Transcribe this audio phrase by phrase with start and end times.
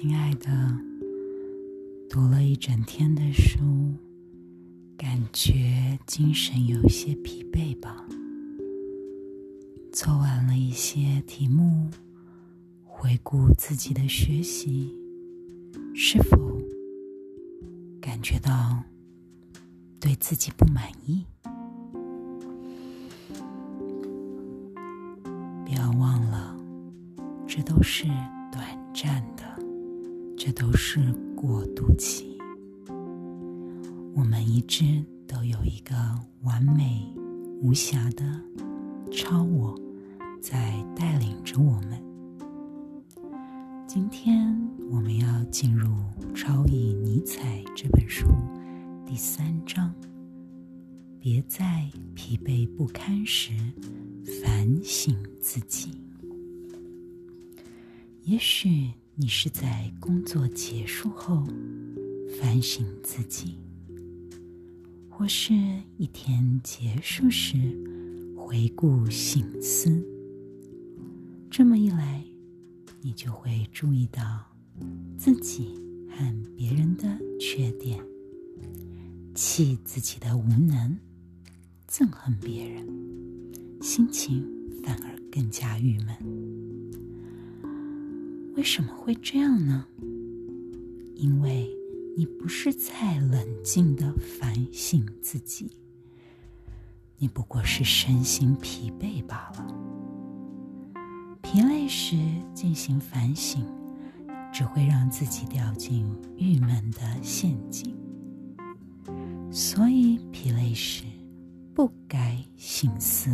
[0.00, 0.48] 亲爱的，
[2.08, 3.58] 读了一整天的书，
[4.96, 8.06] 感觉精神有些疲惫吧？
[9.92, 11.90] 做完了一些题目，
[12.84, 14.96] 回顾自己的学习，
[15.96, 16.38] 是否
[18.00, 18.80] 感觉到
[19.98, 21.24] 对自己不满意？
[25.64, 26.56] 不要忘了，
[27.48, 28.06] 这都是
[28.52, 29.42] 短暂的，
[30.50, 30.98] 这都是
[31.36, 32.38] 过渡期。
[34.14, 35.94] 我们一直都有一个
[36.40, 37.06] 完美
[37.60, 38.24] 无瑕的
[39.12, 39.78] 超我。
[40.40, 42.02] 在带领着我们。
[43.86, 44.58] 今天
[44.90, 45.86] 我们要进入
[46.34, 48.26] 《超意尼采》这本书
[49.04, 49.94] 第三章。
[51.20, 53.52] 别在疲惫不堪时
[54.40, 55.90] 反省自己。
[58.22, 61.44] 也许你是在工作结束后
[62.40, 63.56] 反省自己，
[65.10, 65.52] 或是
[65.96, 67.56] 一天结束时
[68.36, 70.00] 回顾醒思。
[71.50, 72.22] 这么一来，
[73.00, 74.22] 你就会注意到
[75.16, 75.74] 自己
[76.08, 78.00] 和别人的缺点，
[79.34, 80.96] 气自己的无能，
[81.90, 82.86] 憎恨别人，
[83.82, 84.48] 心情
[84.84, 86.67] 反而更加郁闷。
[88.58, 89.86] 为什么会这样呢？
[91.14, 91.70] 因为
[92.16, 95.70] 你不是在冷静的反省自己，
[97.18, 99.64] 你不过是身心疲惫罢了。
[101.40, 102.16] 疲累时
[102.52, 103.64] 进行反省，
[104.52, 106.04] 只会让自己掉进
[106.36, 107.96] 郁闷的陷阱。
[109.52, 111.04] 所以疲累时
[111.72, 113.32] 不该醒思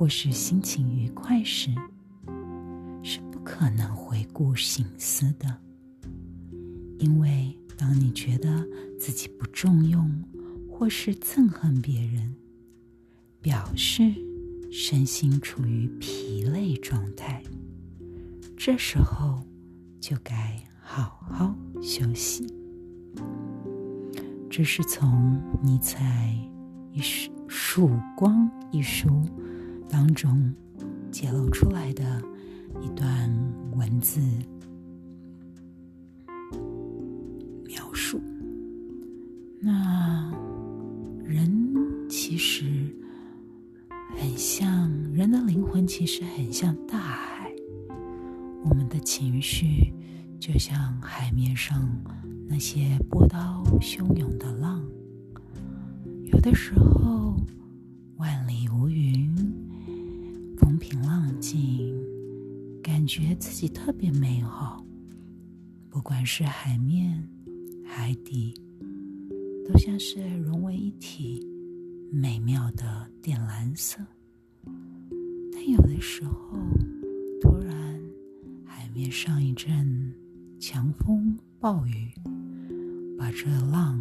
[0.00, 1.68] 或是心情愉快时，
[3.02, 5.60] 是不可能回顾醒思的，
[6.98, 7.54] 因为。
[7.76, 8.66] 当你觉得
[8.98, 10.22] 自己不重用，
[10.70, 12.34] 或是憎恨别人，
[13.40, 14.02] 表示
[14.70, 17.42] 身心处于疲累状态，
[18.54, 19.42] 这时候
[19.98, 22.46] 就该好好休息。
[24.50, 26.38] 这是从尼采
[26.94, 27.00] 《一
[27.48, 29.24] 曙光》一书
[29.90, 30.54] 当中
[31.10, 32.22] 揭露出来的
[32.80, 33.30] 一段
[33.72, 34.20] 文字
[37.66, 38.20] 描述。
[39.60, 40.32] 那
[41.24, 41.50] 人
[42.08, 42.64] 其实
[44.16, 47.52] 很像人的灵魂，其实很像大海。
[48.62, 49.92] 我们的情绪
[50.38, 51.88] 就像海面上
[52.48, 54.82] 那些波涛汹涌的浪，
[56.24, 57.36] 有的时候
[58.16, 59.34] 万里无云，
[60.80, 61.94] 平浪静，
[62.82, 64.84] 感觉自己特别美好。
[65.88, 67.22] 不管是海面、
[67.84, 68.52] 海底。
[69.72, 71.46] 都像是融为一体，
[72.10, 74.04] 美妙的靛蓝色。
[75.52, 76.58] 但有的时候，
[77.40, 78.00] 突然
[78.64, 80.12] 海面上一阵
[80.58, 82.12] 强风暴雨，
[83.16, 84.00] 把这浪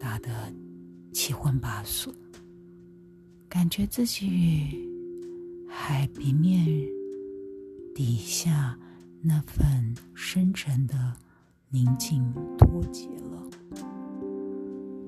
[0.00, 0.52] 打得
[1.12, 2.12] 七荤八素，
[3.48, 4.89] 感觉自己
[5.72, 6.66] 海平面
[7.94, 8.76] 底下
[9.22, 11.14] 那份深沉的
[11.68, 13.48] 宁静脱节了。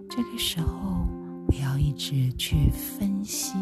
[0.08, 1.04] 这个时候，
[1.48, 3.54] 不要一直去分析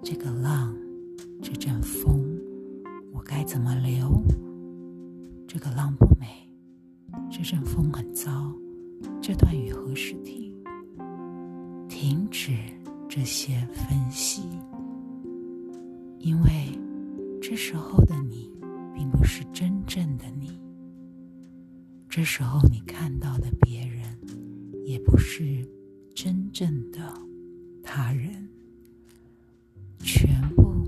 [0.00, 0.72] 这个浪，
[1.42, 2.24] 这阵风，
[3.12, 4.22] 我该怎么留？
[5.48, 6.48] 这个浪不美，
[7.30, 8.30] 这阵风很糟，
[9.20, 10.54] 这段雨何时停？
[11.88, 12.56] 停止
[13.08, 14.33] 这些分析，
[16.24, 16.78] 因为
[17.40, 18.50] 这时候的你，
[18.94, 20.58] 并不是真正的你。
[22.08, 24.02] 这时候你看到的别人。
[24.86, 25.66] 也不是
[26.14, 27.00] 真正的
[27.82, 28.46] 他人，
[29.98, 30.86] 全部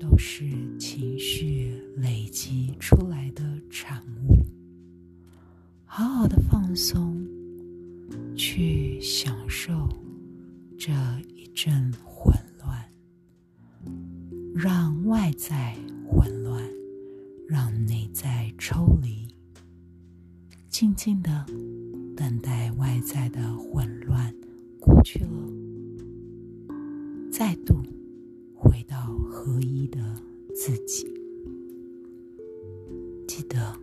[0.00, 0.46] 都是
[0.78, 4.42] 情绪累积出来的产物。
[5.84, 7.22] 好好的放松，
[8.34, 9.88] 去享受
[10.78, 10.90] 这
[11.36, 11.92] 一阵
[15.24, 15.74] 外在
[16.06, 16.62] 混乱，
[17.48, 19.26] 让内在抽离，
[20.68, 21.46] 静静的。
[22.14, 24.34] 等待外在的混乱
[24.78, 25.30] 过去了，
[27.32, 27.82] 再度
[28.54, 29.98] 回到合一的
[30.54, 31.06] 自己。
[33.26, 33.80] 记得，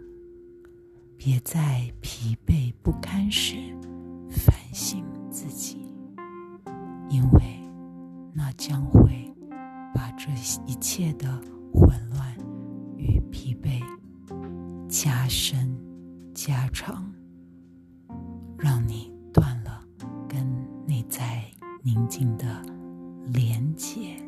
[1.17, 3.70] 别在疲惫不堪时
[10.91, 11.41] 一切的
[11.73, 12.37] 混乱
[12.97, 13.81] 与疲惫
[14.89, 15.73] 加深
[16.33, 17.09] 加长，
[18.57, 19.81] 让你断了
[20.27, 20.45] 跟
[20.85, 21.49] 内在
[21.81, 22.61] 宁静的
[23.27, 24.21] 连接。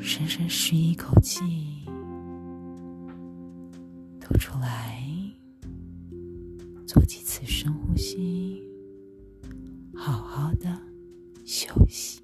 [0.00, 1.84] 深深吸一口气，
[4.18, 5.04] 吐出来，
[6.86, 8.62] 做几次深呼吸，
[9.94, 10.74] 好好的
[11.44, 12.19] 休息。